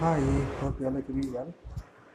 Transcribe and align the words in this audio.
Hi, 0.00 0.18
hope 0.60 0.80
you 0.80 0.86
are 0.88 1.02
keeping 1.02 1.30
well. 1.30 1.52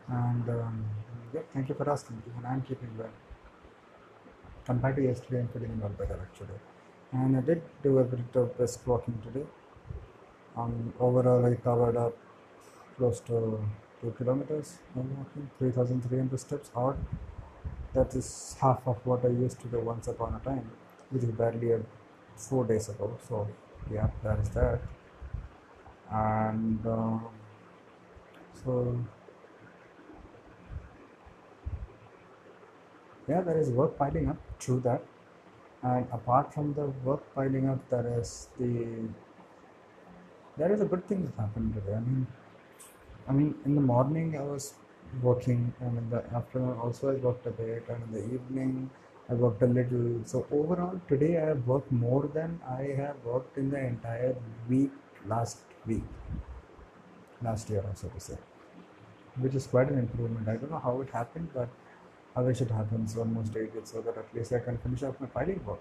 And 0.07 0.49
um, 0.49 0.85
yeah, 1.31 1.41
thank 1.53 1.69
you 1.69 1.75
for 1.75 1.87
asking. 1.87 2.19
Even 2.27 2.43
I'm 2.43 2.63
keeping 2.63 2.89
well. 2.97 3.11
Compared 4.65 4.95
to 4.95 5.03
yesterday, 5.03 5.41
I'm 5.41 5.49
feeling 5.49 5.79
lot 5.79 5.95
better 5.95 6.17
actually. 6.19 6.57
And 7.11 7.37
I 7.37 7.41
did 7.41 7.61
do 7.83 7.99
a 7.99 8.03
bit 8.03 8.21
of 8.41 8.57
brisk 8.57 8.87
walking 8.87 9.21
today. 9.23 9.45
Um, 10.57 10.95
overall, 10.99 11.45
I 11.45 11.53
covered 11.53 11.95
up 11.95 12.17
close 12.97 13.19
to 13.27 13.63
two 14.01 14.15
kilometers 14.17 14.79
walking, 14.95 15.51
3,300 15.59 16.39
steps 16.39 16.71
odd. 16.75 16.97
That 17.93 18.15
is 18.15 18.57
half 18.59 18.81
of 18.87 18.97
what 19.05 19.23
I 19.23 19.27
used 19.27 19.61
to 19.61 19.67
do 19.67 19.79
once 19.81 20.07
upon 20.07 20.33
a 20.33 20.39
time, 20.43 20.71
which 21.11 21.21
is 21.21 21.29
barely 21.29 21.73
a, 21.73 21.81
four 22.35 22.65
days 22.65 22.89
ago. 22.89 23.15
So, 23.29 23.47
yeah, 23.93 24.09
that 24.23 24.39
is 24.39 24.49
that. 24.49 24.81
And 26.11 26.83
um, 26.87 27.34
so, 28.65 28.99
yeah, 33.27 33.41
there 33.41 33.57
is 33.57 33.69
work 33.69 33.97
piling 33.97 34.29
up, 34.29 34.37
true 34.59 34.79
that. 34.81 35.03
And 35.83 36.07
apart 36.11 36.53
from 36.53 36.73
the 36.73 36.87
work 37.03 37.23
piling 37.35 37.69
up, 37.69 37.89
there 37.89 38.19
is 38.19 38.47
the 38.59 39.07
there 40.57 40.71
is 40.71 40.81
a 40.81 40.85
good 40.85 41.05
thing 41.07 41.25
that 41.25 41.41
happened 41.41 41.73
today. 41.73 41.95
I 41.95 41.99
mean, 41.99 42.27
I 43.27 43.31
mean, 43.33 43.55
in 43.65 43.75
the 43.75 43.81
morning 43.81 44.37
I 44.37 44.41
was 44.41 44.73
working, 45.21 45.73
and 45.79 45.97
in 45.97 46.09
the 46.09 46.23
afternoon 46.33 46.77
also 46.79 47.11
I 47.11 47.15
worked 47.15 47.45
a 47.45 47.51
bit, 47.51 47.83
and 47.89 48.03
in 48.03 48.11
the 48.13 48.33
evening 48.33 48.89
I 49.29 49.33
worked 49.33 49.61
a 49.61 49.67
little. 49.67 50.21
So 50.25 50.47
overall, 50.51 50.99
today 51.07 51.37
I 51.37 51.47
have 51.47 51.67
worked 51.67 51.91
more 51.91 52.29
than 52.33 52.59
I 52.67 52.83
have 52.97 53.17
worked 53.23 53.57
in 53.57 53.69
the 53.69 53.79
entire 53.79 54.35
week 54.69 54.91
last 55.27 55.59
week, 55.85 56.03
last 57.43 57.69
year, 57.69 57.83
also 57.87 58.07
to 58.07 58.19
say, 58.19 58.37
which 59.39 59.55
is 59.55 59.67
quite 59.67 59.89
an 59.89 59.99
improvement. 59.99 60.47
I 60.47 60.55
don't 60.55 60.71
know 60.71 60.79
how 60.79 61.01
it 61.01 61.09
happened, 61.09 61.49
but 61.53 61.69
I 62.35 62.41
wish 62.41 62.61
it 62.61 62.71
happens 62.71 63.15
more 63.15 63.45
stage 63.45 63.71
so 63.83 64.01
that 64.01 64.17
at 64.17 64.33
least 64.33 64.53
I 64.53 64.59
can 64.59 64.77
finish 64.77 65.03
off 65.03 65.19
my 65.19 65.27
filing 65.27 65.63
work. 65.65 65.79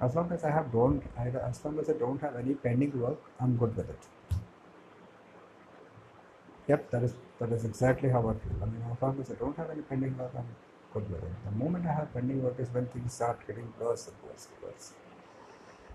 As 0.00 0.14
long 0.14 0.32
as 0.32 0.44
I 0.44 0.50
have 0.50 0.72
don't, 0.72 1.02
I, 1.18 1.28
as 1.28 1.62
long 1.64 1.78
as 1.78 1.90
I 1.90 1.92
don't 1.92 2.20
have 2.22 2.36
any 2.36 2.54
pending 2.54 2.98
work, 2.98 3.20
I'm 3.38 3.56
good 3.56 3.76
with 3.76 3.90
it. 3.90 3.98
Yep, 6.68 6.90
that 6.90 7.02
is 7.02 7.14
that 7.38 7.52
is 7.52 7.64
exactly 7.64 8.08
how 8.08 8.20
I 8.20 8.32
feel. 8.32 8.62
I 8.62 8.66
mean, 8.66 8.82
as 8.90 9.02
long 9.02 9.20
as 9.20 9.30
I 9.30 9.34
don't 9.34 9.56
have 9.56 9.70
any 9.70 9.82
pending 9.82 10.16
work, 10.16 10.32
I'm 10.36 10.48
good 10.94 11.10
with 11.10 11.22
it. 11.22 11.32
The 11.44 11.56
moment 11.62 11.86
I 11.86 11.92
have 11.92 12.14
pending 12.14 12.42
work 12.42 12.58
is 12.58 12.68
when 12.72 12.86
things 12.86 13.12
start 13.12 13.46
getting 13.46 13.72
worse 13.78 14.08
and 14.08 14.16
worse 14.26 14.48
and 14.50 14.70
worse. 14.70 14.92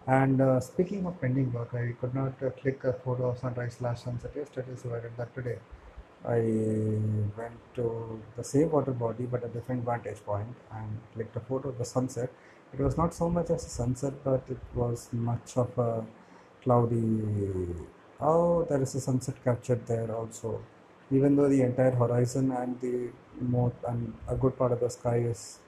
And 0.08 0.40
uh, 0.40 0.60
speaking 0.60 1.06
of 1.08 1.20
pending 1.20 1.52
work, 1.52 1.74
I 1.74 1.94
could 2.00 2.14
not 2.14 2.34
uh, 2.44 2.52
click 2.52 2.84
a 2.84 2.94
photo 2.94 3.30
of 3.30 3.40
sunrise 3.40 3.78
slash 3.80 4.04
sunset 4.04 4.32
yesterday, 4.36 4.76
so 4.76 4.94
I 4.94 5.00
did 5.00 5.18
that 5.18 5.34
today. 5.34 5.58
I 6.28 6.40
went 7.38 7.58
to 7.76 8.22
the 8.36 8.44
same 8.44 8.72
water 8.72 8.92
body 8.92 9.26
but 9.26 9.44
a 9.44 9.48
different 9.48 9.86
vantage 9.86 10.24
point 10.26 10.56
and 10.72 11.00
clicked 11.14 11.36
a 11.36 11.40
photo 11.40 11.70
of 11.70 11.78
the 11.78 11.86
sunset. 11.86 12.32
It 12.74 12.80
was 12.80 12.98
not 12.98 13.14
so 13.14 13.30
much 13.30 13.50
as 13.50 13.66
a 13.66 13.70
sunset, 13.70 14.14
but 14.24 14.44
it 14.50 14.58
was 14.74 15.10
much 15.12 15.58
of 15.58 15.78
a 15.78 16.04
cloudy. 16.64 17.76
Oh, 18.20 18.64
there 18.64 18.82
is 18.82 18.96
a 18.96 19.02
sunset 19.02 19.36
captured 19.44 19.86
there 19.88 20.14
also. 20.16 20.62
Even 21.12 21.36
though 21.36 21.48
the 21.48 21.62
entire 21.62 21.92
horizon 21.92 22.52
and 22.52 22.80
the 22.82 23.10
more 23.40 23.72
and 23.88 24.14
a 24.28 24.36
good 24.36 24.58
part 24.58 24.72
of 24.72 24.80
the 24.80 24.90
sky 24.90 25.18
is 25.18 25.60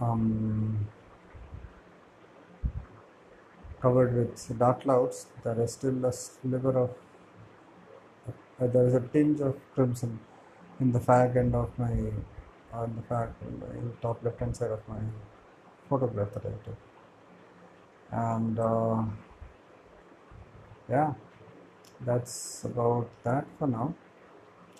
um, 0.00 0.86
covered 3.86 4.14
with 4.18 4.58
dark 4.58 4.80
clouds, 4.82 5.26
there 5.44 5.60
is 5.64 5.72
still 5.78 6.04
a 6.04 6.12
sliver 6.12 6.76
of 6.84 6.90
uh, 8.60 8.66
there 8.66 8.86
is 8.88 8.94
a 8.94 9.00
tinge 9.14 9.40
of 9.48 9.54
crimson 9.74 10.18
in 10.80 10.90
the 10.96 11.02
fag 11.08 11.36
end 11.42 11.54
of 11.54 11.78
my 11.82 11.92
on 12.80 12.96
the 12.98 13.04
fag 13.10 13.28
in 13.48 13.60
the 13.60 13.96
top 14.04 14.24
left 14.24 14.40
hand 14.40 14.56
side 14.56 14.72
of 14.76 14.82
my 14.92 15.02
photograph 15.88 16.32
that 16.34 16.46
I 16.46 16.54
took. 16.66 16.80
And 18.10 18.58
uh, 18.58 19.02
yeah, 20.88 21.12
that's 22.08 22.64
about 22.64 23.08
that 23.24 23.46
for 23.58 23.68
now. 23.68 23.94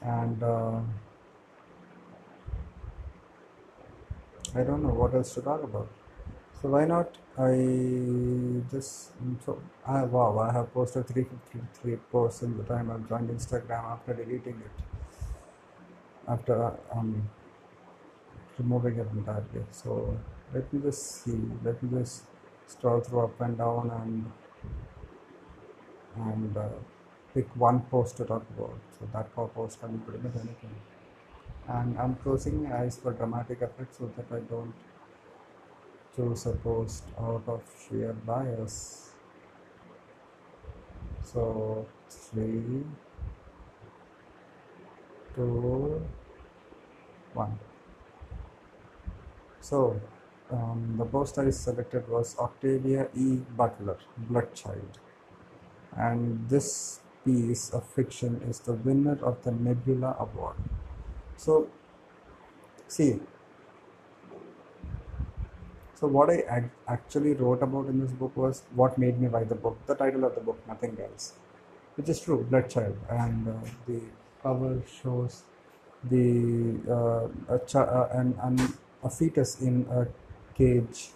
And 0.02 0.42
uh, 0.42 0.80
I 4.54 4.62
don't 4.62 4.82
know 4.82 4.96
what 5.02 5.14
else 5.14 5.34
to 5.34 5.42
talk 5.42 5.62
about. 5.62 5.88
So 6.60 6.68
why 6.70 6.84
not 6.86 7.16
I 7.38 7.52
just 8.70 9.12
so 9.44 9.62
I 9.86 10.02
wow 10.02 10.38
I 10.38 10.52
have 10.52 10.72
posted 10.74 11.06
353 11.06 11.96
posts 12.10 12.42
in 12.42 12.56
the 12.58 12.64
time 12.64 12.90
I've 12.90 13.08
joined 13.08 13.30
Instagram 13.30 13.84
after 13.94 14.14
deleting 14.14 14.60
it 14.68 14.84
after 16.28 16.72
um 16.92 17.28
removing 18.58 18.96
it 18.98 19.06
entirely. 19.12 19.64
So 19.70 20.16
let 20.52 20.72
me 20.72 20.80
just 20.82 21.22
see. 21.22 21.40
Let 21.64 21.82
me 21.82 21.98
just 22.00 22.24
scroll 22.66 23.00
through 23.00 23.20
up 23.20 23.40
and 23.40 23.56
down 23.58 23.90
and 24.02 24.32
and 26.16 26.56
uh, 26.56 26.68
pick 27.34 27.46
one 27.56 27.80
post 27.82 28.16
to 28.16 28.24
talk 28.24 28.44
about. 28.56 28.78
So 28.98 29.08
that 29.12 29.34
po- 29.34 29.48
post 29.48 29.80
can 29.80 29.96
be 29.96 30.04
pretty 30.04 30.22
much 30.24 30.34
anything. 30.36 30.74
And 31.68 31.98
I'm 31.98 32.16
closing 32.16 32.62
my 32.64 32.78
eyes 32.78 32.96
for 32.98 33.12
dramatic 33.12 33.62
effect 33.62 33.96
so 33.96 34.10
that 34.16 34.26
I 34.34 34.40
don't 34.40 34.74
choose 36.16 36.46
a 36.46 36.52
post 36.52 37.04
out 37.20 37.42
of 37.46 37.62
sheer 37.78 38.12
bias. 38.12 39.10
So 41.22 41.86
three, 42.08 42.82
two, 45.34 46.02
one. 47.34 47.58
So 49.60 50.00
um, 50.50 50.94
the 50.96 51.04
post 51.04 51.38
I 51.38 51.50
selected 51.50 52.08
was 52.08 52.36
Octavia 52.38 53.08
E. 53.14 53.42
Butler, 53.56 53.98
Bloodchild. 54.30 54.98
And 55.96 56.48
this 56.48 57.00
piece 57.24 57.70
of 57.70 57.84
fiction 57.84 58.40
is 58.48 58.60
the 58.60 58.74
winner 58.74 59.18
of 59.22 59.42
the 59.42 59.50
Nebula 59.50 60.16
Award. 60.20 60.56
So, 61.36 61.68
see, 62.86 63.18
so 65.98 66.06
what 66.06 66.30
I 66.30 66.38
ac- 66.58 66.70
actually 66.88 67.34
wrote 67.34 67.62
about 67.62 67.86
in 67.86 68.00
this 68.00 68.12
book 68.12 68.36
was 68.36 68.62
what 68.74 68.98
made 68.98 69.20
me 69.20 69.28
buy 69.28 69.44
the 69.44 69.54
book, 69.54 69.78
the 69.86 69.94
title 69.94 70.24
of 70.24 70.34
the 70.34 70.40
book, 70.40 70.58
nothing 70.68 70.96
else, 71.00 71.32
which 71.96 72.08
is 72.08 72.20
true, 72.20 72.46
Bloodchild. 72.50 72.96
and 73.10 73.48
uh, 73.48 73.52
the 73.86 74.00
cover 74.42 74.82
shows 75.02 75.42
the 76.04 76.78
uh, 76.88 77.54
a, 77.54 77.58
ch- 77.66 77.76
uh, 77.76 78.08
an, 78.12 78.38
an, 78.42 78.74
a 79.02 79.10
fetus 79.10 79.60
in 79.60 79.86
a 79.90 80.06
cage 80.56 81.10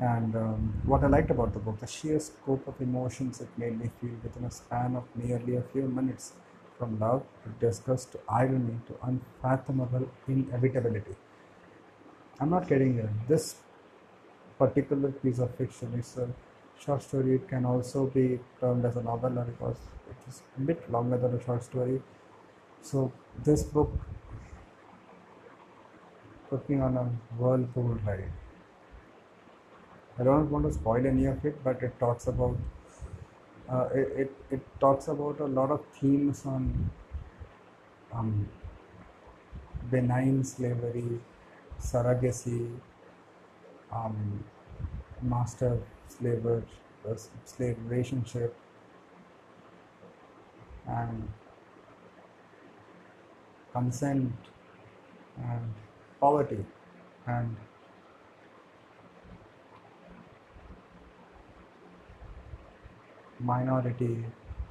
and 0.00 0.34
um, 0.36 0.74
what 0.84 1.02
I 1.04 1.06
liked 1.06 1.30
about 1.30 1.52
the 1.52 1.58
book, 1.60 1.78
the 1.80 1.86
sheer 1.86 2.18
scope 2.20 2.66
of 2.66 2.80
emotions 2.80 3.40
it 3.40 3.48
made 3.56 3.78
me 3.78 3.90
feel 4.00 4.14
within 4.22 4.44
a 4.44 4.50
span 4.50 4.96
of 4.96 5.04
nearly 5.14 5.56
a 5.56 5.62
few 5.62 5.82
minutes, 5.88 6.32
from 6.78 6.98
love 6.98 7.22
to 7.44 7.66
disgust 7.66 8.12
to 8.12 8.18
irony 8.28 8.78
to 8.88 8.94
unfathomable 9.04 10.08
inevitability. 10.26 11.14
I'm 12.40 12.50
not 12.50 12.68
kidding 12.68 12.94
you. 12.96 13.08
This 13.28 13.56
particular 14.58 15.10
piece 15.12 15.38
of 15.38 15.54
fiction 15.56 15.94
is 15.98 16.16
a 16.18 16.28
short 16.78 17.02
story. 17.02 17.36
It 17.36 17.48
can 17.48 17.64
also 17.64 18.06
be 18.06 18.40
termed 18.60 18.84
as 18.84 18.96
a 18.96 19.02
novella 19.02 19.44
because 19.44 19.76
it 20.10 20.28
is 20.28 20.42
a 20.56 20.60
bit 20.60 20.90
longer 20.90 21.18
than 21.18 21.34
a 21.34 21.44
short 21.44 21.62
story. 21.62 22.02
So 22.82 23.12
this 23.44 23.62
book 23.64 23.92
put 26.48 26.68
me 26.68 26.80
on 26.80 26.96
a 26.96 27.04
whirlpool 27.38 27.98
ride. 28.06 28.30
I 30.18 30.24
don't 30.24 30.50
want 30.50 30.64
to 30.66 30.72
spoil 30.72 31.06
any 31.06 31.26
of 31.26 31.44
it, 31.44 31.62
but 31.64 31.82
it 31.82 31.98
talks 31.98 32.26
about 32.26 32.56
uh, 33.68 33.88
it, 33.94 34.08
it, 34.16 34.36
it 34.50 34.80
talks 34.80 35.08
about 35.08 35.40
a 35.40 35.46
lot 35.46 35.70
of 35.70 35.84
themes 35.98 36.44
on 36.44 36.90
um, 38.12 38.48
benign 39.90 40.44
slavery, 40.44 41.20
surrogacy, 41.80 42.70
um, 43.94 44.44
master 45.22 45.78
slaver 46.08 46.62
uh, 47.08 47.14
slave 47.44 47.76
relationship, 47.86 48.54
and 50.86 51.28
consent, 53.72 54.32
and 55.42 55.74
poverty, 56.20 56.64
and 57.26 57.56
minority. 63.40 64.24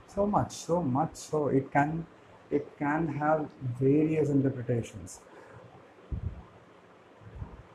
So 0.07 0.25
much 0.27 0.51
so 0.51 0.81
much. 0.81 1.15
So 1.15 1.47
it 1.47 1.71
can 1.71 2.05
it 2.51 2.67
can 2.77 3.07
have 3.07 3.49
various 3.79 4.29
interpretations 4.29 5.21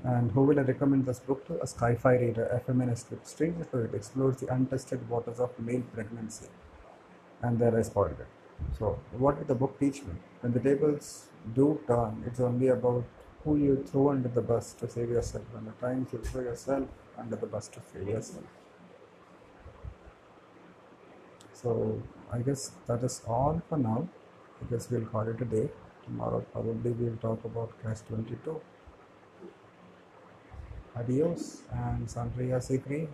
and 0.04 0.30
who 0.32 0.42
will 0.42 0.58
I 0.58 0.62
recommend 0.62 1.06
this 1.06 1.18
book 1.18 1.46
to 1.46 1.54
a 1.60 1.66
sci-fi 1.66 2.16
reader 2.16 2.46
a 2.46 2.60
feminist 2.60 3.10
with 3.10 3.26
strange 3.26 3.66
for 3.66 3.84
it 3.84 3.94
explores 3.94 4.36
the 4.36 4.52
untested 4.54 5.08
waters 5.08 5.40
of 5.40 5.58
male 5.58 5.82
pregnancy 5.92 6.46
and 7.42 7.58
then 7.58 7.74
I 7.74 7.82
spoiled 7.82 8.20
it. 8.20 8.26
So, 8.78 8.98
what 9.12 9.38
did 9.38 9.48
the 9.48 9.54
book 9.54 9.78
teach 9.78 10.02
me? 10.02 10.14
When 10.40 10.52
the 10.52 10.60
tables 10.60 11.28
do 11.54 11.80
turn, 11.86 12.22
it's 12.26 12.40
only 12.40 12.68
about 12.68 13.04
who 13.44 13.56
you 13.56 13.84
throw 13.88 14.10
under 14.10 14.28
the 14.28 14.40
bus 14.40 14.72
to 14.74 14.88
save 14.88 15.10
yourself, 15.10 15.44
and 15.56 15.66
the 15.66 15.72
times 15.72 16.12
you 16.12 16.18
throw 16.18 16.42
yourself 16.42 16.88
under 17.16 17.36
the 17.36 17.46
bus 17.46 17.68
to 17.68 17.80
save 17.92 18.08
yourself. 18.08 18.44
So, 21.52 22.02
I 22.32 22.38
guess 22.40 22.72
that 22.86 23.02
is 23.02 23.22
all 23.26 23.62
for 23.68 23.78
now. 23.78 24.08
I 24.60 24.70
guess 24.70 24.90
we'll 24.90 25.06
call 25.06 25.28
it 25.28 25.40
a 25.40 25.44
day. 25.44 25.68
Tomorrow, 26.04 26.44
probably, 26.52 26.90
we'll 26.92 27.16
talk 27.16 27.44
about 27.44 27.72
Catch 27.82 28.06
22. 28.08 28.60
Adios 30.98 31.62
and 31.72 32.06
Sangria 32.08 32.60
Green. 32.82 33.08